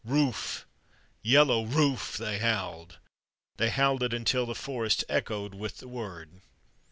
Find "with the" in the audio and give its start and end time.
5.53-5.87